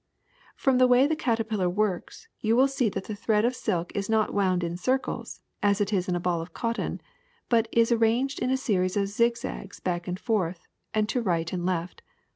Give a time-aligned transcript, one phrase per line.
[0.59, 4.09] ^^From the way the caterpillar works you will see that the thread of silk is
[4.09, 6.99] not wound in circles, as it is in a ball of cotton,
[7.49, 11.67] but is arranged in a series of zigzags, back and forth, and to right and
[11.67, 12.01] left.